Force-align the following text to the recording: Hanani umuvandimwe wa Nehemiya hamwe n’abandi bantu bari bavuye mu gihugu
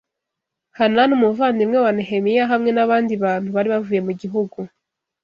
Hanani 0.77 1.13
umuvandimwe 1.17 1.77
wa 1.85 1.91
Nehemiya 1.97 2.43
hamwe 2.51 2.69
n’abandi 2.73 3.13
bantu 3.23 3.49
bari 3.55 3.67
bavuye 3.73 3.99
mu 4.07 4.13
gihugu 4.21 4.57